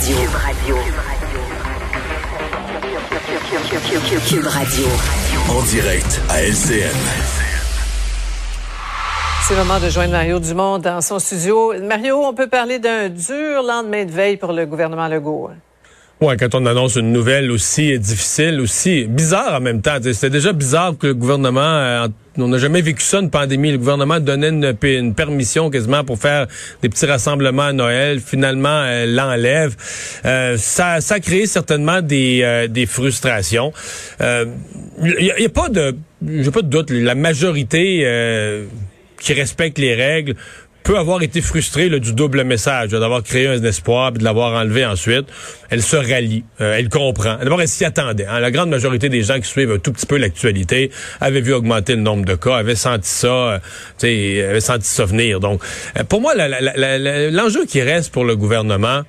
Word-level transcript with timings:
Cube 0.00 0.34
Radio. 0.34 0.76
Cube 4.26 4.46
Radio. 4.46 4.86
En 5.50 5.62
direct 5.64 6.22
à 6.30 6.42
LCN. 6.42 6.88
C'est 9.42 9.54
le 9.54 9.64
moment 9.64 9.78
de 9.78 9.90
joindre 9.90 10.12
Mario 10.12 10.40
Dumont 10.40 10.78
dans 10.78 11.02
son 11.02 11.18
studio. 11.18 11.74
Mario, 11.78 12.24
on 12.24 12.32
peut 12.32 12.48
parler 12.48 12.78
d'un 12.78 13.10
dur 13.10 13.62
lendemain 13.62 14.06
de 14.06 14.10
veille 14.10 14.38
pour 14.38 14.54
le 14.54 14.64
gouvernement 14.64 15.08
Legault. 15.08 15.50
Ouais, 16.22 16.36
quand 16.36 16.54
on 16.54 16.66
annonce 16.66 16.94
une 16.94 17.10
nouvelle 17.10 17.50
aussi 17.50 17.98
difficile, 17.98 18.60
aussi 18.60 19.06
bizarre 19.06 19.54
en 19.54 19.60
même 19.60 19.82
temps. 19.82 19.96
C'était 20.00 20.30
déjà 20.30 20.52
bizarre 20.52 20.96
que 20.96 21.08
le 21.08 21.14
gouvernement, 21.14 21.60
euh, 21.60 22.06
on 22.38 22.46
n'a 22.46 22.58
jamais 22.58 22.80
vécu 22.80 23.02
ça, 23.02 23.18
une 23.18 23.28
pandémie. 23.28 23.72
Le 23.72 23.78
gouvernement 23.78 24.20
donnait 24.20 24.50
une, 24.50 24.72
une 24.82 25.14
permission 25.16 25.68
quasiment 25.68 26.04
pour 26.04 26.20
faire 26.20 26.46
des 26.80 26.88
petits 26.88 27.06
rassemblements 27.06 27.64
à 27.64 27.72
Noël. 27.72 28.20
Finalement, 28.20 28.68
euh, 28.84 29.04
l'enlève. 29.04 29.74
Euh, 30.24 30.56
ça, 30.58 31.00
ça 31.00 31.16
a 31.16 31.18
créé 31.18 31.46
certainement 31.46 32.00
des, 32.02 32.42
euh, 32.44 32.68
des 32.68 32.86
frustrations. 32.86 33.72
Il 34.20 35.16
n'y 35.18 35.44
a, 35.44 35.48
pas 35.48 35.70
de, 35.70 35.96
j'ai 36.24 36.52
pas 36.52 36.62
de 36.62 36.68
doute, 36.68 36.90
la 36.90 37.16
majorité 37.16 38.02
euh, 38.04 38.66
qui 39.18 39.32
respecte 39.32 39.78
les 39.78 39.96
règles 39.96 40.36
peut 40.82 40.98
avoir 40.98 41.22
été 41.22 41.40
frustrée 41.40 41.88
là, 41.88 41.98
du 41.98 42.12
double 42.12 42.44
message, 42.44 42.90
d'avoir 42.90 43.22
créé 43.22 43.46
un 43.46 43.62
espoir 43.62 44.12
puis 44.12 44.18
de 44.18 44.24
l'avoir 44.24 44.60
enlevé 44.60 44.84
ensuite. 44.84 45.26
Elle 45.70 45.82
se 45.82 45.96
rallie, 45.96 46.44
euh, 46.60 46.76
elle 46.78 46.88
comprend. 46.88 47.36
D'abord, 47.36 47.60
elle 47.62 47.68
s'y 47.68 47.84
attendait. 47.84 48.26
hein. 48.26 48.40
La 48.40 48.50
grande 48.50 48.70
majorité 48.70 49.08
des 49.08 49.22
gens 49.22 49.38
qui 49.40 49.48
suivent 49.48 49.72
un 49.72 49.78
tout 49.78 49.92
petit 49.92 50.06
peu 50.06 50.16
l'actualité 50.16 50.90
avaient 51.20 51.40
vu 51.40 51.52
augmenter 51.52 51.94
le 51.94 52.02
nombre 52.02 52.24
de 52.24 52.34
cas, 52.34 52.56
avaient 52.56 52.74
senti 52.74 53.08
ça, 53.08 53.28
euh, 53.28 53.58
avaient 54.50 54.60
senti 54.60 54.86
ça 54.88 55.04
venir. 55.04 55.40
Donc, 55.40 55.62
euh, 55.98 56.04
pour 56.04 56.20
moi, 56.20 56.34
l'enjeu 56.34 57.64
qui 57.66 57.80
reste 57.82 58.12
pour 58.12 58.24
le 58.24 58.36
gouvernement, 58.36 59.02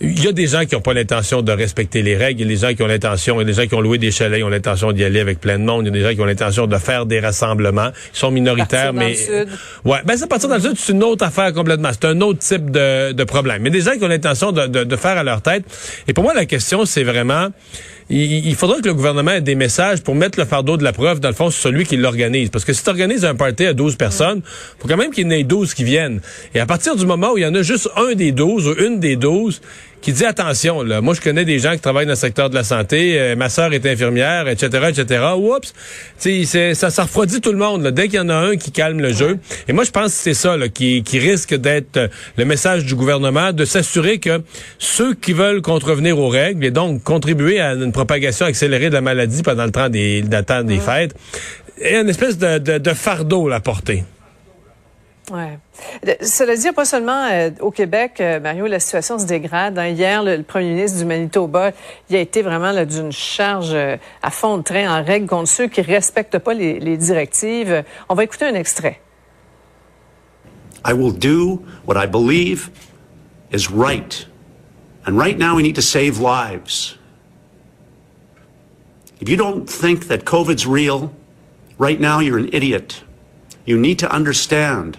il 0.00 0.22
y 0.22 0.28
a 0.28 0.32
des 0.32 0.46
gens 0.46 0.64
qui 0.64 0.74
n'ont 0.76 0.80
pas 0.80 0.94
l'intention 0.94 1.42
de 1.42 1.50
respecter 1.50 2.02
les 2.02 2.16
règles, 2.16 2.42
il 2.42 2.44
y 2.44 2.46
a 2.46 2.54
des 2.54 2.68
gens 2.68 2.74
qui 2.74 2.82
ont 2.82 2.86
l'intention, 2.86 3.36
il 3.36 3.38
y 3.38 3.42
a 3.42 3.52
des 3.52 3.62
gens 3.62 3.66
qui 3.66 3.74
ont 3.74 3.80
loué 3.80 3.98
des 3.98 4.12
chalets, 4.12 4.38
ils 4.38 4.44
ont 4.44 4.48
l'intention 4.48 4.92
d'y 4.92 5.02
aller 5.02 5.18
avec 5.18 5.40
plein 5.40 5.58
de 5.58 5.64
monde, 5.64 5.86
il 5.86 5.86
y 5.86 5.88
a 5.88 5.92
des 5.92 6.08
gens 6.08 6.14
qui 6.14 6.20
ont 6.20 6.26
l'intention 6.26 6.66
de 6.68 6.76
faire 6.78 7.04
des 7.04 7.18
rassemblements. 7.18 7.90
Ils 8.14 8.18
sont 8.18 8.30
minoritaires, 8.30 8.92
mais... 8.92 9.14
sud. 9.14 9.48
Ouais, 9.84 9.98
ben 10.04 10.16
ça 10.16 10.28
partir 10.28 10.48
dans 10.48 10.54
le 10.56 10.60
sud, 10.60 10.74
c'est 10.76 10.92
une 10.92 11.02
autre 11.02 11.24
affaire 11.24 11.52
complètement. 11.52 11.90
C'est 11.92 12.06
un 12.06 12.20
autre 12.20 12.38
type 12.38 12.70
de, 12.70 13.12
de 13.12 13.24
problème. 13.24 13.62
Mais 13.62 13.70
des 13.70 13.80
gens 13.80 13.92
qui 13.92 14.04
ont 14.04 14.08
l'intention 14.08 14.52
de, 14.52 14.66
de, 14.66 14.84
de 14.84 14.96
faire 14.96 15.18
à 15.18 15.24
leur 15.24 15.42
tête. 15.42 15.64
Et 16.06 16.12
pour 16.12 16.22
moi, 16.22 16.32
la 16.32 16.46
question, 16.46 16.84
c'est 16.84 17.02
vraiment, 17.02 17.48
il, 18.08 18.46
il 18.46 18.54
faudrait 18.54 18.80
que 18.80 18.86
le 18.88 18.94
gouvernement 18.94 19.32
ait 19.32 19.40
des 19.40 19.56
messages 19.56 20.02
pour 20.02 20.14
mettre 20.14 20.38
le 20.38 20.44
fardeau 20.44 20.76
de 20.76 20.84
la 20.84 20.92
preuve, 20.92 21.18
dans 21.18 21.28
le 21.28 21.34
fond, 21.34 21.50
sur 21.50 21.60
celui 21.60 21.84
qui 21.84 21.96
l'organise. 21.96 22.50
Parce 22.50 22.64
que 22.64 22.72
si 22.72 22.84
tu 22.84 22.90
organises 22.90 23.24
un 23.24 23.34
party 23.34 23.66
à 23.66 23.74
12 23.74 23.96
personnes, 23.96 24.42
faut 24.78 24.86
quand 24.86 24.96
même 24.96 25.10
qu'il 25.10 25.24
y 25.24 25.26
en 25.26 25.30
ait 25.30 25.42
12 25.42 25.74
qui 25.74 25.82
viennent. 25.82 26.20
Et 26.54 26.60
à 26.60 26.66
partir 26.66 26.94
du 26.94 27.04
moment 27.04 27.32
où 27.32 27.38
il 27.38 27.42
y 27.42 27.46
en 27.46 27.54
a 27.54 27.62
juste 27.62 27.88
un 27.96 28.14
des 28.14 28.30
12 28.30 28.68
ou 28.68 28.74
une 28.84 29.00
des 29.00 29.16
12 29.16 29.60
qui 30.00 30.12
dit 30.12 30.24
attention, 30.24 30.82
là, 30.82 31.00
moi 31.00 31.14
je 31.14 31.20
connais 31.20 31.44
des 31.44 31.58
gens 31.58 31.72
qui 31.72 31.80
travaillent 31.80 32.06
dans 32.06 32.12
le 32.12 32.16
secteur 32.16 32.50
de 32.50 32.54
la 32.54 32.64
santé, 32.64 33.18
euh, 33.18 33.36
ma 33.36 33.48
sœur 33.48 33.72
est 33.72 33.84
infirmière, 33.84 34.48
etc., 34.48 34.68
etc. 34.88 35.24
Oups, 35.36 35.72
c'est- 36.16 36.74
ça, 36.74 36.90
ça 36.90 37.02
refroidit 37.02 37.40
tout 37.40 37.52
le 37.52 37.58
monde. 37.58 37.82
là. 37.82 37.90
Dès 37.90 38.04
qu'il 38.08 38.16
y 38.16 38.20
en 38.20 38.28
a 38.28 38.34
un 38.34 38.56
qui 38.56 38.70
calme 38.72 39.00
le 39.00 39.12
jeu. 39.12 39.38
Et 39.68 39.72
moi 39.72 39.84
je 39.84 39.90
pense 39.90 40.06
que 40.06 40.20
c'est 40.22 40.34
ça 40.34 40.56
là, 40.56 40.68
qui, 40.68 41.02
qui 41.02 41.18
risque 41.18 41.54
d'être 41.54 41.96
euh, 41.96 42.08
le 42.36 42.44
message 42.44 42.84
du 42.84 42.94
gouvernement, 42.94 43.52
de 43.52 43.64
s'assurer 43.64 44.18
que 44.18 44.40
ceux 44.78 45.14
qui 45.14 45.32
veulent 45.32 45.62
contrevenir 45.62 46.18
aux 46.18 46.28
règles 46.28 46.64
et 46.64 46.70
donc 46.70 47.02
contribuer 47.02 47.60
à 47.60 47.72
une 47.72 47.92
propagation 47.92 48.46
accélérée 48.46 48.88
de 48.88 48.94
la 48.94 49.00
maladie 49.00 49.42
pendant 49.42 49.64
le 49.64 49.72
temps 49.72 49.88
des, 49.88 50.24
temps 50.46 50.62
des 50.62 50.78
fêtes, 50.78 51.14
aient 51.80 52.00
une 52.00 52.08
espèce 52.08 52.38
de, 52.38 52.58
de, 52.58 52.78
de 52.78 52.92
fardeau 52.92 53.50
à 53.50 53.60
porter. 53.60 54.04
Ouais. 55.30 55.58
Cela 56.22 56.56
dit, 56.56 56.72
pas 56.72 56.86
seulement 56.86 57.26
euh, 57.30 57.50
au 57.60 57.70
Québec, 57.70 58.20
euh, 58.20 58.40
Mario, 58.40 58.66
la 58.66 58.80
situation 58.80 59.18
se 59.18 59.26
dégrade. 59.26 59.78
hein. 59.78 59.88
Hier, 59.88 60.22
le, 60.22 60.36
le 60.36 60.42
premier 60.42 60.72
ministre 60.72 60.98
du 60.98 61.04
Manitoba, 61.04 61.72
il 62.08 62.16
a 62.16 62.20
été 62.20 62.40
vraiment 62.40 62.72
d'une 62.84 63.12
charge 63.12 63.72
euh, 63.74 63.96
à 64.22 64.30
fond 64.30 64.56
de 64.56 64.62
train 64.62 64.88
en 64.88 65.04
règle 65.04 65.26
contre 65.26 65.48
ceux 65.48 65.66
qui 65.66 65.82
respectent 65.82 66.38
pas 66.38 66.54
les, 66.54 66.80
les 66.80 66.96
directives. 66.96 67.84
On 68.08 68.14
va 68.14 68.24
écouter 68.24 68.46
un 68.46 68.54
extrait. 68.54 69.00
I 70.86 70.92
will 70.94 71.12
do 71.12 71.62
what 71.84 72.02
I 72.02 72.06
believe 72.06 72.70
is 73.52 73.70
right. 73.70 74.26
And 75.06 75.18
right 75.18 75.38
now 75.38 75.54
we 75.56 75.62
need 75.62 75.74
to 75.74 75.82
save 75.82 76.18
lives. 76.20 76.96
If 79.20 79.28
you 79.28 79.36
don't 79.36 79.68
think 79.68 80.06
that 80.08 80.24
COVID's 80.24 80.66
real, 80.66 81.10
right 81.78 82.00
now 82.00 82.20
you're 82.20 82.38
an 82.38 82.48
idiot. 82.52 83.02
You 83.66 83.76
need 83.76 83.98
to 83.98 84.10
understand 84.10 84.96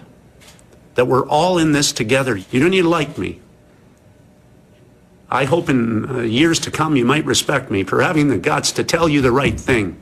that 0.94 1.06
we're 1.06 1.26
all 1.28 1.58
in 1.58 1.72
this 1.72 1.92
together. 1.92 2.36
You 2.36 2.60
don't 2.60 2.70
need 2.70 2.82
to 2.82 2.88
like 2.88 3.16
me. 3.18 3.38
I 5.30 5.44
hope 5.44 5.68
in 5.70 6.06
uh, 6.10 6.18
years 6.22 6.58
to 6.60 6.70
come 6.70 6.96
you 6.96 7.04
might 7.04 7.24
respect 7.24 7.70
me 7.70 7.84
for 7.84 8.02
having 8.02 8.28
the 8.28 8.36
guts 8.38 8.72
to 8.72 8.82
tell 8.84 9.08
you 9.08 9.20
the 9.22 9.30
right 9.30 9.58
thing. 9.58 9.96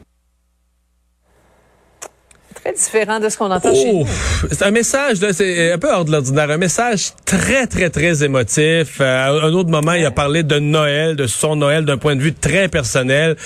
Très 2.55 2.73
différent 2.73 3.21
de 3.21 3.29
ce 3.29 3.37
qu'on 3.39 3.51
entend 3.51 3.73
chez 3.73 3.85
Oh, 3.93 4.05
nous. 4.05 4.49
c'est 4.51 4.63
un 4.65 4.71
message, 4.73 5.21
là, 5.21 5.33
c'est 5.33 5.73
un 5.73 5.79
peu 5.79 5.91
hors 5.93 6.05
de 6.05 6.11
l'ordinaire, 6.11 6.51
un 6.51 6.57
message 6.57 7.13
très, 7.25 7.67
très, 7.67 7.89
très 7.89 8.25
émotif. 8.25 9.01
Euh, 9.01 9.05
à 9.05 9.47
un 9.47 9.53
autre 9.53 9.71
moment, 9.71 9.93
il 9.93 10.05
a 10.05 10.11
parlé 10.11 10.43
de 10.43 10.59
Noël, 10.59 11.15
de 11.15 11.27
son 11.27 11.57
Noël 11.57 11.85
d'un 11.85 11.99
point 11.99 12.17
de 12.17 12.21
vue 12.21 12.35
très 12.35 12.69
personnel, 12.69 13.37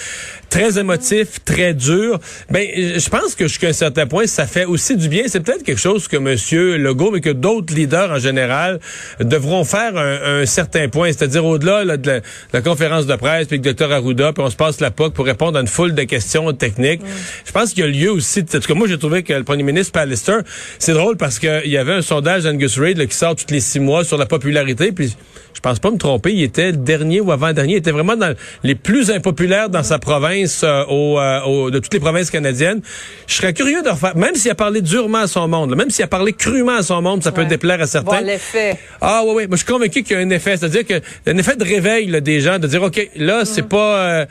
très 0.52 0.78
émotif, 0.78 1.42
très 1.46 1.72
dur. 1.72 2.20
Ben, 2.50 2.68
je 2.74 3.08
pense 3.08 3.34
que 3.34 3.48
jusqu'à 3.48 3.68
un 3.68 3.72
certain 3.72 4.06
point, 4.06 4.26
ça 4.26 4.46
fait 4.46 4.66
aussi 4.66 4.96
du 4.96 5.08
bien. 5.08 5.22
C'est 5.26 5.40
peut-être 5.40 5.62
quelque 5.62 5.80
chose 5.80 6.08
que 6.08 6.18
Monsieur 6.18 6.76
Legault, 6.76 7.10
mais 7.10 7.22
que 7.22 7.30
d'autres 7.30 7.74
leaders 7.74 8.10
en 8.10 8.18
général 8.18 8.78
devront 9.18 9.64
faire 9.64 9.96
un, 9.96 10.42
un 10.42 10.46
certain 10.46 10.88
point. 10.88 11.08
C'est-à-dire 11.08 11.46
au-delà 11.46 11.84
là, 11.84 11.96
de, 11.96 12.06
la, 12.06 12.20
de 12.20 12.24
la 12.52 12.60
conférence 12.60 13.06
de 13.06 13.16
presse, 13.16 13.46
puis 13.46 13.62
le 13.64 13.72
Dr 13.72 13.90
Arruda, 13.90 14.34
puis 14.34 14.44
on 14.44 14.50
se 14.50 14.56
passe 14.56 14.78
la 14.80 14.90
POC 14.90 15.14
pour 15.14 15.24
répondre 15.24 15.56
à 15.56 15.62
une 15.62 15.68
foule 15.68 15.94
de 15.94 16.02
questions 16.02 16.52
techniques. 16.52 17.00
Je 17.46 17.52
pense 17.52 17.72
qu'il 17.72 17.84
y 17.84 17.86
a 17.86 17.90
lieu 17.90 18.12
aussi. 18.12 18.40
En 18.40 18.44
tout 18.44 18.60
cas, 18.60 18.74
moi, 18.74 18.86
j'ai 18.86 18.98
trouvé 18.98 19.22
que 19.22 19.32
le 19.32 19.44
premier 19.44 19.62
ministre 19.62 19.92
Pallister, 19.92 20.40
c'est 20.78 20.92
drôle 20.92 21.16
parce 21.16 21.38
qu'il 21.38 21.70
y 21.70 21.78
avait 21.78 21.94
un 21.94 22.02
sondage 22.02 22.42
d'Angus 22.42 22.78
Reid 22.78 22.98
là, 22.98 23.06
qui 23.06 23.16
sort 23.16 23.34
tous 23.36 23.50
les 23.50 23.60
six 23.60 23.80
mois 23.80 24.04
sur 24.04 24.18
la 24.18 24.26
popularité, 24.26 24.92
puis 24.92 25.16
je 25.54 25.60
pense 25.60 25.78
pas 25.78 25.90
me 25.90 25.98
tromper, 25.98 26.32
il 26.32 26.42
était 26.42 26.72
dernier 26.72 27.20
ou 27.20 27.30
avant-dernier, 27.30 27.74
il 27.74 27.76
était 27.76 27.92
vraiment 27.92 28.16
dans 28.16 28.34
les 28.64 28.74
plus 28.74 29.10
impopulaires 29.10 29.68
dans 29.68 29.82
sa 29.82 29.98
province, 29.98 30.41
euh, 30.64 30.84
au, 30.88 31.18
euh, 31.18 31.40
au- 31.42 31.70
de 31.70 31.78
toutes 31.78 31.94
les 31.94 32.00
provinces 32.00 32.30
canadiennes. 32.30 32.80
Je 33.26 33.34
serais 33.34 33.52
curieux 33.52 33.82
de 33.82 33.88
refaire, 33.88 34.16
même 34.16 34.34
s'il 34.34 34.50
a 34.50 34.54
parlé 34.54 34.80
durement 34.80 35.18
à 35.18 35.26
son 35.26 35.48
monde, 35.48 35.70
là, 35.70 35.76
même 35.76 35.90
s'il 35.90 36.04
a 36.04 36.08
parlé 36.08 36.32
crûment 36.32 36.76
à 36.76 36.82
son 36.82 37.00
monde, 37.02 37.22
ça 37.22 37.32
peut 37.32 37.42
Ouais. 37.42 37.46
déplaire 37.48 37.80
à 37.80 37.86
certains. 37.86 38.10
Voir 38.10 38.20
l'effet. 38.22 38.78
Ah 39.00 39.22
oui, 39.24 39.32
oui. 39.36 39.46
Moi, 39.46 39.56
je 39.56 39.64
suis 39.64 39.72
convaincu 39.72 40.02
qu'il 40.02 40.16
y 40.16 40.20
a 40.20 40.22
un 40.22 40.30
effet. 40.30 40.56
C'est-à-dire 40.56 40.86
que 40.86 41.00
un 41.30 41.38
effet 41.38 41.56
de 41.56 41.64
réveil 41.64 42.06
là, 42.06 42.20
des 42.20 42.40
gens, 42.40 42.58
de 42.58 42.66
dire, 42.66 42.82
OK, 42.82 43.10
là, 43.16 43.44
c'est 43.44 43.68
pas... 43.68 43.96
euh, 43.98 44.26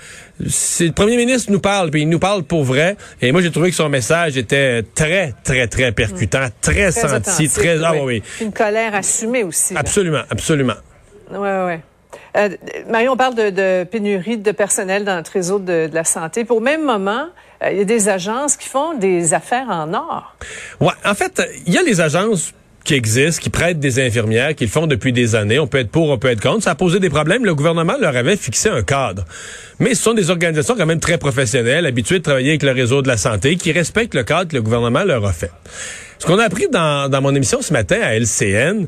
c'est 0.50 0.86
le 0.88 0.92
premier 0.94 1.18
ministre 1.18 1.52
nous 1.52 1.60
parle, 1.60 1.92
puis 1.92 2.02
il 2.02 2.10
nous 2.10 2.20
parle 2.20 2.44
pour 2.44 2.64
vrai. 2.64 2.96
Et 3.22 3.32
moi, 3.32 3.42
j'ai 3.42 3.52
trouvé 3.52 3.70
que 3.70 3.76
son 3.76 3.90
message 3.90 4.38
était 4.38 4.84
très, 4.96 5.34
très, 5.44 5.68
très 5.68 5.92
percutant, 5.92 6.48
très, 6.62 6.92
Très 6.92 6.92
senti, 6.92 7.48
très... 7.50 7.84
Ah 7.84 7.94
oui. 8.04 8.24
Une 8.42 8.52
colère 8.52 8.96
assumée 8.96 9.44
aussi. 9.44 9.74
là. 9.74 9.80
Absolument, 9.82 10.22
absolument. 10.30 10.74
Oui, 11.32 11.50
oui. 11.68 11.74
Euh, 12.38 12.50
Mario, 12.90 13.12
on 13.12 13.18
parle 13.18 13.36
de, 13.36 13.50
de 13.50 13.84
pénurie 13.84 14.38
de 14.38 14.52
personnel 14.52 15.04
dans 15.04 15.16
notre 15.16 15.32
réseau 15.32 15.60
de, 15.60 15.88
de 15.88 15.94
la 15.94 16.04
santé. 16.04 16.46
Puis 16.46 16.56
au 16.56 16.60
même 16.60 16.86
moment, 16.86 17.28
euh, 17.64 17.72
il 17.72 17.78
y 17.78 17.82
a 17.82 17.86
des 17.86 18.10
agences 18.10 18.56
qui 18.56 18.68
font 18.68 18.98
des 18.98 19.34
affaires 19.34 19.70
en 19.70 19.94
or. 19.94 20.36
Ouais, 20.80 20.94
en 21.06 21.14
fait, 21.14 21.42
il 21.66 21.74
y 21.74 21.78
a 21.78 21.84
les 21.84 22.00
agences 22.02 22.54
qui 22.84 22.96
existent, 22.96 23.42
qui 23.42 23.50
prêtent 23.50 23.80
des 23.80 24.00
infirmières, 24.00 24.56
qui 24.56 24.66
le 24.66 24.70
font 24.70 24.88
depuis 24.88 25.14
des 25.14 25.36
années. 25.36 25.60
On 25.60 25.68
peut 25.68 25.80
être 25.80 25.92
pour, 25.92 26.10
on 26.10 26.18
peut 26.18 26.30
être 26.30 26.42
contre. 26.42 26.64
Ça 26.64 26.72
a 26.72 26.76
posé 26.76 27.00
des 27.00 27.10
problèmes. 27.10 27.46
Le 27.46 27.54
gouvernement 27.54 27.94
leur 28.00 28.16
avait 28.16 28.38
fixé 28.38 28.70
un 28.70 28.82
cadre. 28.82 29.26
Mais 29.80 29.94
ce 29.94 30.04
sont 30.04 30.14
des 30.14 30.30
organisations 30.30 30.76
quand 30.76 30.86
même 30.86 31.00
très 31.00 31.18
professionnelles, 31.18 31.86
habituées 31.86 32.20
de 32.20 32.24
travailler 32.24 32.50
avec 32.50 32.64
le 32.64 32.72
réseau 32.72 33.02
de 33.02 33.08
la 33.08 33.18
santé, 33.18 33.56
qui 33.56 33.72
respectent 33.72 34.16
le 34.16 34.24
cadre 34.24 34.50
que 34.50 34.56
le 34.56 34.62
gouvernement 34.62 35.04
leur 35.04 35.26
a 35.26 35.34
fait. 35.34 35.52
Ce 36.18 36.26
qu'on 36.26 36.40
a 36.40 36.44
appris 36.44 36.68
dans, 36.70 37.10
dans 37.10 37.22
mon 37.22 37.34
émission 37.36 37.62
ce 37.62 37.74
matin 37.74 38.00
à 38.02 38.16
LCN, 38.16 38.88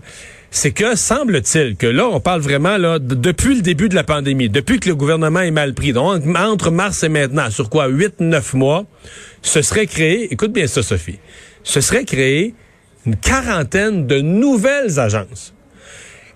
c'est 0.55 0.69
que 0.71 0.95
semble-t-il 0.95 1.75
que 1.77 1.87
là, 1.87 2.07
on 2.07 2.19
parle 2.19 2.39
vraiment 2.41 2.77
là 2.77 2.99
de- 2.99 3.15
depuis 3.15 3.55
le 3.55 3.61
début 3.61 3.89
de 3.89 3.95
la 3.95 4.03
pandémie, 4.03 4.49
depuis 4.49 4.79
que 4.79 4.87
le 4.87 4.95
gouvernement 4.95 5.39
est 5.41 5.49
mal 5.49 5.73
pris, 5.73 5.93
donc 5.93 6.21
entre 6.37 6.69
mars 6.69 7.03
et 7.03 7.09
maintenant, 7.09 7.49
sur 7.49 7.69
quoi, 7.71 7.87
8-9 7.89 8.55
mois, 8.55 8.85
ce 9.41 9.63
serait 9.63 9.87
créé, 9.87 10.31
écoute 10.31 10.53
bien 10.53 10.67
ça, 10.67 10.83
Sophie, 10.83 11.17
ce 11.63 11.81
serait 11.81 12.05
créé 12.05 12.53
une 13.07 13.15
quarantaine 13.15 14.05
de 14.05 14.21
nouvelles 14.21 14.99
agences 14.99 15.55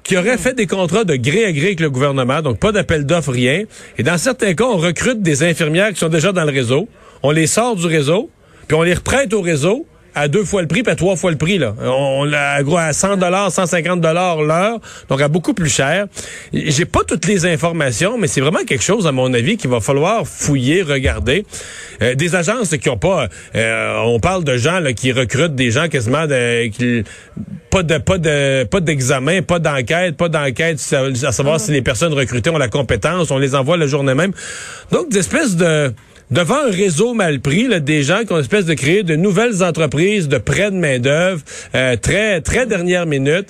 qui 0.04 0.18
auraient 0.18 0.38
fait 0.40 0.54
des 0.56 0.66
contrats 0.68 1.04
de 1.04 1.16
gré 1.16 1.46
à 1.46 1.52
gré 1.52 1.68
avec 1.68 1.80
le 1.80 1.92
gouvernement, 1.92 2.42
donc 2.42 2.60
pas 2.60 2.72
d'appel 2.72 3.06
d'offres, 3.06 3.32
rien. 3.34 3.66
Et 4.00 4.04
dans 4.04 4.18
certains 4.18 4.54
cas, 4.56 4.64
on 4.64 4.78
recrute 4.78 5.22
des 5.22 5.44
infirmières 5.44 5.90
qui 5.94 6.00
sont 6.00 6.10
déjà 6.10 6.32
dans 6.32 6.46
le 6.46 6.52
réseau, 6.52 6.90
on 7.22 7.30
les 7.32 7.46
sort 7.46 7.76
du 7.76 7.86
réseau, 7.86 8.32
puis 8.68 8.76
on 8.76 8.82
les 8.84 8.96
reprête 8.96 9.32
au 9.34 9.42
réseau 9.42 9.86
à 10.18 10.28
deux 10.28 10.44
fois 10.44 10.62
le 10.62 10.68
prix, 10.68 10.82
puis 10.82 10.92
à 10.92 10.96
trois 10.96 11.16
fois 11.16 11.32
le 11.32 11.38
prix. 11.38 11.58
Là. 11.60 11.76
On 11.84 12.24
l'a 12.24 12.64
gros 12.64 12.78
à 12.78 12.92
100 12.92 13.18
dollars, 13.18 13.52
150 13.52 14.02
dollars 14.02 14.42
l'heure, 14.42 14.80
donc 15.10 15.22
à 15.22 15.28
beaucoup 15.28 15.54
plus 15.54 15.70
cher. 15.70 16.08
J'ai 16.54 16.86
pas 16.86 17.02
toutes 17.08 17.28
les 17.28 17.46
informations, 17.46 18.18
mais 18.18 18.28
c'est 18.28 18.42
vraiment 18.42 18.64
quelque 18.66 18.84
chose, 18.84 19.06
à 19.06 19.12
mon 19.12 19.34
avis, 19.34 19.58
qu'il 19.58 19.70
va 19.70 19.80
falloir 19.80 20.28
fouiller, 20.28 20.82
regarder. 20.82 21.46
Euh, 22.02 22.16
des 22.16 22.36
agences 22.36 22.76
qui 22.78 22.90
ont 22.90 22.98
pas... 22.98 23.28
Euh, 23.56 24.02
on 24.06 24.20
parle 24.20 24.44
de 24.44 24.58
gens 24.58 24.80
là, 24.80 24.94
qui 24.94 25.12
recrutent 25.12 25.56
des 25.56 25.72
gens 25.72 25.88
quasiment 25.88 26.26
de... 26.26 26.68
Qui, 26.68 27.04
pas 27.70 27.84
de 27.84 27.98
pas 27.98 28.18
de 28.18 28.64
pas 28.64 28.80
d'examen, 28.80 29.42
pas 29.42 29.60
d'enquête, 29.60 30.16
pas 30.16 30.30
d'enquête 30.30 30.80
à 31.24 31.32
savoir 31.32 31.60
si 31.60 31.72
les 31.72 31.82
personnes 31.82 32.14
recrutées 32.14 32.50
ont 32.50 32.58
la 32.58 32.70
compétence, 32.70 33.30
on 33.30 33.38
les 33.38 33.56
envoie 33.56 33.76
le 33.76 33.88
journée 33.88 34.14
même. 34.14 34.32
Donc 34.92 35.10
des 35.10 35.20
espèces 35.20 35.58
de 35.58 35.94
devant 36.32 36.66
un 36.68 36.72
réseau 36.72 37.14
mal 37.14 37.40
pris, 37.40 37.68
là, 37.68 37.80
des 37.80 38.04
gens 38.04 38.24
qui 38.26 38.34
ont 38.34 38.40
espèce 38.40 38.66
de 38.66 38.74
créer 38.74 39.04
de 39.04 39.16
nouvelles 39.16 39.64
entreprises 39.64 40.28
de 40.28 40.38
prêt 40.38 40.72
de 40.72 40.78
main-d'œuvre, 40.78 41.42
euh, 41.76 41.96
très, 41.96 42.42
très 42.42 42.66
dernière 42.66 43.06
minute 43.06 43.48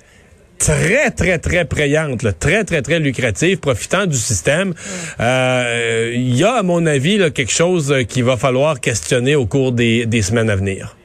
très, 0.57 1.11
très, 1.11 1.37
très 1.39 1.65
prayante, 1.65 2.25
très, 2.39 2.63
très, 2.63 2.81
très 2.81 2.99
lucrative, 2.99 3.59
profitant 3.59 4.05
du 4.05 4.17
système. 4.17 4.73
Euh, 5.19 6.11
il 6.15 6.35
y 6.35 6.43
a, 6.43 6.53
à 6.53 6.63
mon 6.63 6.85
avis, 6.85 7.17
là, 7.17 7.29
quelque 7.29 7.51
chose 7.51 7.95
qu'il 8.07 8.23
va 8.23 8.37
falloir 8.37 8.79
questionner 8.79 9.35
au 9.35 9.45
cours 9.45 9.71
des, 9.71 10.05
des 10.05 10.21
semaines 10.21 10.49
à 10.49 10.55
venir. 10.55 10.95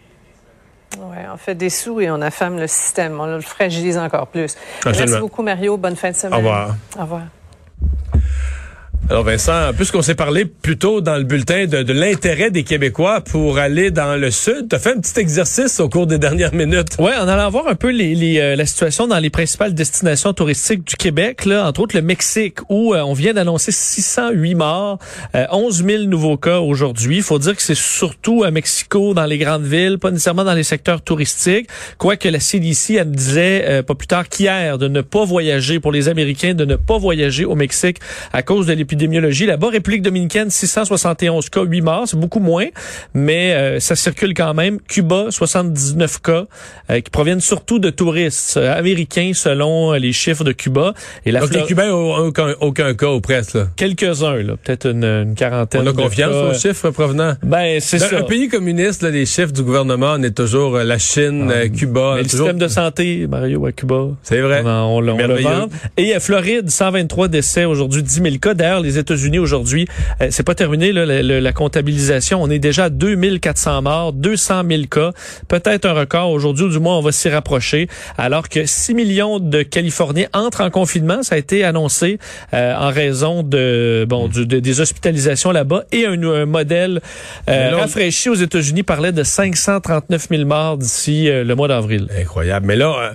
Oui, 0.99 1.17
on 1.33 1.37
fait 1.37 1.55
des 1.55 1.71
sous 1.71 2.01
et 2.01 2.11
on 2.11 2.21
affame 2.21 2.59
le 2.59 2.67
système. 2.67 3.19
On 3.19 3.27
le 3.27 3.41
fragilise 3.41 3.97
encore 3.97 4.27
plus. 4.27 4.57
Merci 4.85 5.19
beaucoup, 5.19 5.43
Mario. 5.43 5.77
Bonne 5.77 5.97
fin 5.97 6.11
de 6.11 6.17
semaine. 6.17 6.35
Au 6.35 6.39
revoir. 6.39 6.77
Au 6.99 7.03
revoir. 7.03 7.23
Alors 9.11 9.25
Vincent, 9.25 9.73
puisqu'on 9.77 10.01
s'est 10.01 10.15
parlé 10.15 10.45
plus 10.45 10.79
tôt 10.79 11.01
dans 11.01 11.17
le 11.17 11.25
bulletin 11.25 11.67
de, 11.67 11.83
de 11.83 11.93
l'intérêt 11.93 12.51
des 12.51 12.63
Québécois 12.63 13.21
pour 13.21 13.59
aller 13.59 13.91
dans 13.91 14.17
le 14.17 14.31
sud, 14.31 14.69
tu 14.71 14.77
as 14.77 14.79
fait 14.79 14.93
un 14.93 15.01
petit 15.01 15.19
exercice 15.19 15.81
au 15.81 15.89
cours 15.89 16.07
des 16.07 16.19
dernières 16.19 16.55
minutes. 16.55 16.97
Oui, 17.01 17.11
en 17.21 17.27
allant 17.27 17.51
voir 17.51 17.67
un 17.67 17.75
peu 17.75 17.91
les, 17.91 18.15
les, 18.15 18.39
euh, 18.39 18.57
la 18.57 18.65
situation 18.65 19.09
dans 19.09 19.19
les 19.19 19.29
principales 19.29 19.75
destinations 19.75 20.33
touristiques 20.33 20.87
du 20.87 20.95
Québec, 20.95 21.45
là, 21.47 21.67
entre 21.67 21.81
autres 21.81 21.97
le 21.97 22.03
Mexique, 22.03 22.59
où 22.69 22.95
euh, 22.95 23.03
on 23.03 23.13
vient 23.13 23.35
d'annoncer 23.35 23.73
608 23.73 24.55
morts, 24.55 24.99
euh, 25.35 25.47
11 25.51 25.85
000 25.85 26.03
nouveaux 26.05 26.37
cas 26.39 26.61
aujourd'hui. 26.61 27.17
Il 27.17 27.23
faut 27.23 27.41
dire 27.41 27.57
que 27.57 27.63
c'est 27.63 27.75
surtout 27.75 28.45
à 28.45 28.53
Mexico, 28.53 29.15
dans 29.15 29.27
les 29.27 29.37
grandes 29.37 29.65
villes, 29.65 29.99
pas 29.99 30.13
nécessairement 30.13 30.45
dans 30.45 30.55
les 30.55 30.63
secteurs 30.63 31.03
touristiques, 31.03 31.69
quoique 31.99 32.29
la 32.29 32.41
CDC 32.41 32.95
elle 32.95 33.11
disait 33.11 33.65
euh, 33.67 33.83
pas 33.83 33.97
plus 33.97 34.07
tard 34.07 34.29
qu'hier 34.29 34.79
de 34.79 34.87
ne 34.87 35.01
pas 35.01 35.25
voyager, 35.25 35.81
pour 35.81 35.91
les 35.91 36.09
Américains, 36.09 36.55
de 36.55 36.65
ne 36.65 36.77
pas 36.77 36.99
voyager 36.99 37.45
au 37.45 37.57
Mexique 37.57 37.99
à 38.33 38.43
cause 38.43 38.67
de 38.67 38.73
l'épidémie 38.73 38.92
épidémiologie. 38.93 39.47
Là-bas, 39.47 39.71
République 39.71 40.03
dominicaine, 40.03 40.51
671 40.51 41.49
cas, 41.49 41.63
8 41.63 41.81
morts, 41.81 42.03
c'est 42.07 42.19
beaucoup 42.19 42.41
moins, 42.41 42.67
mais 43.15 43.55
euh, 43.55 43.81
ça 43.81 43.97
circule 43.97 44.35
quand 44.35 44.53
même. 44.55 44.79
Cuba, 44.81 45.27
79 45.31 46.21
cas, 46.21 46.45
euh, 46.91 47.01
qui 47.01 47.11
proviennent 47.11 47.41
surtout 47.41 47.79
de 47.79 47.91
touristes 47.91 48.57
euh, 48.59 48.77
américains 48.77 49.33
selon 49.35 49.93
les 49.93 50.13
chiffres 50.13 50.45
de 50.45 50.53
Cuba. 50.53 50.93
Et 51.25 51.33
la 51.33 51.41
Donc 51.41 51.55
les 51.55 51.63
Cubains 51.63 51.89
n'ont 51.89 52.17
aucun, 52.17 52.55
aucun, 52.61 52.95
cas 52.95 53.09
au 53.09 53.21
presse, 53.21 53.55
là? 53.55 53.69
Quelques-uns, 53.77 54.43
là, 54.43 54.57
peut-être 54.63 54.91
une, 54.91 55.05
une, 55.05 55.35
quarantaine. 55.35 55.83
On 55.83 55.87
a 55.87 55.93
confiance 55.93 56.35
aux 56.35 56.59
chiffres 56.59 56.91
provenant? 56.91 57.35
Ben, 57.43 57.81
c'est 57.81 57.99
ça. 57.99 58.19
Un 58.19 58.23
pays 58.23 58.49
communiste, 58.49 59.03
là, 59.03 59.11
les 59.11 59.27
chiffres 59.27 59.53
du 59.53 59.63
gouvernement, 59.63 60.15
on 60.19 60.23
est 60.23 60.37
toujours 60.37 60.77
la 60.77 60.99
Chine, 60.99 61.51
ah, 61.51 61.69
Cuba. 61.69 62.15
Mais 62.17 62.25
le 62.25 62.29
système 62.29 62.59
de 62.59 62.69
santé, 62.69 63.27
Mario, 63.27 63.65
à 63.65 63.73
Cuba. 63.73 64.09
C'est 64.23 64.41
vrai. 64.41 64.63
On, 64.65 64.97
on, 64.97 65.01
le 65.01 65.13
vend. 65.13 65.69
Et 65.97 66.15
à 66.15 66.21
Floride, 66.21 66.71
123 66.71 67.29
décès 67.29 67.65
aujourd'hui, 67.65 68.03
10 68.03 68.23
000 68.23 68.37
cas. 68.41 68.55
D'ailleurs, 68.55 68.82
les 68.83 68.99
États-Unis 68.99 69.39
aujourd'hui, 69.39 69.87
euh, 70.21 70.29
c'est 70.31 70.43
pas 70.43 70.55
terminé 70.55 70.93
là, 70.93 71.07
la, 71.07 71.23
la, 71.23 71.53
comptabilisation. 71.53 72.43
On 72.43 72.51
est 72.51 72.59
déjà 72.59 72.85
à 72.85 72.91
2400 72.91 73.83
morts, 73.83 74.13
200 74.13 74.63
000 74.69 74.83
cas, 74.91 75.13
peut-être 75.49 75.87
un 75.87 75.93
record 75.93 76.31
aujourd'hui, 76.31 76.67
ou 76.67 76.71
du 76.71 76.79
moins 76.79 76.99
on 76.99 77.03
va 77.03 77.13
s'y 77.13 77.29
rapprocher. 77.29 77.89
Alors 78.19 78.49
que 78.49 78.67
6 78.67 78.95
millions 78.95 79.39
de 79.39 79.63
Californiens 79.63 80.27
entrent 80.33 80.63
en 80.63 80.71
confinement, 80.71 81.23
ça 81.23 81.35
a 81.37 81.39
été 81.39 81.65
annoncé 81.65 82.19
euh, 82.55 82.75
en 82.75 82.91
raison 82.91 83.43
de 83.43 84.07
bon 84.09 84.29
du, 84.29 84.47
de, 84.47 84.59
des 84.61 84.81
hospitalisations 84.81 85.53
là-bas 85.53 85.85
et 85.93 86.07
un, 86.07 86.23
un 86.23 86.47
modèle 86.47 87.01
euh, 87.49 87.77
rafraîchi 87.77 88.29
aux 88.29 88.35
États-Unis 88.35 88.83
parlait 88.83 89.13
de 89.13 89.23
539 89.23 90.29
000 90.31 90.45
morts 90.45 90.79
d'ici 90.79 91.29
euh, 91.29 91.45
le 91.45 91.55
mois 91.55 91.69
d'avril. 91.69 92.09
Incroyable. 92.19 92.67
Mais 92.67 92.77
là, 92.77 93.15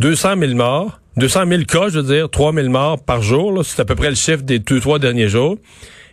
200 0.00 0.36
000 0.38 0.54
morts 0.54 1.00
200 1.16 1.44
000 1.48 1.62
cas, 1.62 1.88
je 1.88 2.00
veux 2.00 2.14
dire, 2.14 2.28
3 2.28 2.52
000 2.52 2.68
morts 2.68 3.02
par 3.02 3.22
jour. 3.22 3.64
C'est 3.64 3.80
à 3.80 3.84
peu 3.84 3.94
près 3.94 4.10
le 4.10 4.16
chiffre 4.16 4.42
des 4.42 4.58
deux, 4.58 4.80
trois 4.80 4.98
derniers 4.98 5.28
jours. 5.28 5.56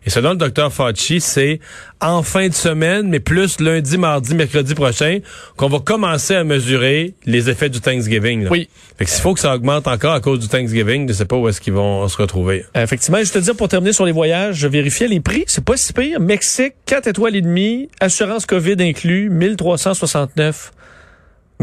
Et 0.06 0.10
selon 0.10 0.32
le 0.32 0.36
docteur 0.36 0.72
Fauci, 0.72 1.22
c'est 1.22 1.60
en 2.02 2.24
fin 2.24 2.50
de 2.50 2.54
semaine, 2.54 3.08
mais 3.08 3.20
plus 3.22 3.60
lundi, 3.62 3.98
mardi, 3.98 4.36
mercredi 4.36 4.76
prochain, 4.76 5.20
qu'on 5.56 5.70
va 5.70 5.80
commencer 5.80 6.36
à 6.36 6.44
mesurer 6.44 7.14
les 7.26 7.50
effets 7.50 7.70
du 7.70 7.80
Thanksgiving. 7.80 8.44
Là. 8.44 8.50
Oui. 8.52 8.68
Fait 8.98 9.06
que 9.06 9.12
s'il 9.12 9.22
faut 9.22 9.34
que 9.34 9.40
ça 9.40 9.56
augmente 9.56 9.88
encore 9.88 10.14
à 10.14 10.20
cause 10.20 10.40
du 10.40 10.50
Thanksgiving, 10.50 11.08
je 11.08 11.14
sais 11.14 11.26
pas 11.26 11.38
où 11.38 11.48
est-ce 11.48 11.62
qu'ils 11.62 11.74
vont 11.74 12.06
se 12.08 12.18
retrouver. 12.18 12.66
Effectivement, 12.76 13.24
je 13.24 13.32
te 13.32 13.40
dis 13.40 13.54
pour 13.54 13.70
terminer 13.70 13.94
sur 13.94 14.06
les 14.06 14.12
voyages, 14.12 14.58
je 14.58 14.68
vérifiais 14.68 15.08
les 15.08 15.22
prix, 15.22 15.46
c'est 15.48 15.64
pas 15.64 15.78
si 15.78 15.94
pire. 15.94 16.20
Mexique, 16.20 16.74
4 16.86 17.08
étoiles 17.08 17.38
et 17.38 17.42
demie, 17.42 17.90
assurance 18.02 18.46
COVID 18.46 18.76
inclus, 18.80 19.30
1369. 19.30 20.74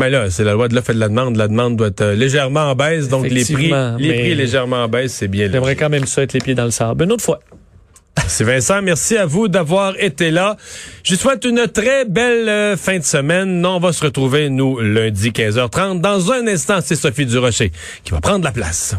Mais 0.01 0.09
là, 0.09 0.31
c'est 0.31 0.45
la 0.45 0.55
loi 0.55 0.67
de 0.69 0.75
l'offre 0.75 0.91
et 0.91 0.95
de 0.95 0.99
la 0.99 1.09
demande. 1.09 1.37
La 1.37 1.47
demande 1.47 1.77
doit 1.77 1.89
être 1.89 2.01
euh, 2.01 2.15
légèrement 2.15 2.71
en 2.71 2.75
baisse, 2.75 3.09
donc 3.09 3.29
les 3.29 3.45
prix, 3.45 3.71
les 3.99 4.15
prix 4.15 4.35
légèrement 4.35 4.85
en 4.85 4.89
baisse, 4.89 5.13
c'est 5.13 5.29
bien. 5.29 5.51
J'aimerais 5.53 5.77
quand 5.77 5.91
même 5.91 6.07
ça 6.07 6.23
être 6.23 6.33
les 6.33 6.41
pieds 6.41 6.55
dans 6.55 6.65
le 6.65 6.71
sable. 6.71 7.05
Une 7.05 7.13
autre 7.13 7.23
fois. 7.23 7.41
C'est 8.27 8.45
Vincent, 8.45 8.81
merci 8.81 9.19
à 9.19 9.27
vous 9.27 9.49
d'avoir 9.49 9.95
été 9.99 10.31
là. 10.31 10.57
Je 11.03 11.15
vous 11.15 11.21
souhaite 11.21 11.45
une 11.45 11.67
très 11.69 12.07
belle 12.07 12.49
euh, 12.49 12.77
fin 12.79 12.99
de 12.99 13.05
semaine. 13.05 13.65
On 13.67 13.79
va 13.79 13.93
se 13.93 14.03
retrouver, 14.03 14.49
nous, 14.49 14.81
lundi 14.81 15.33
15h30. 15.33 16.01
Dans 16.01 16.33
un 16.33 16.47
instant, 16.47 16.79
c'est 16.83 16.97
Sophie 16.97 17.27
Durocher 17.27 17.71
qui 18.03 18.13
va 18.13 18.23
prendre 18.23 18.45
la 18.45 18.53
place. 18.53 18.97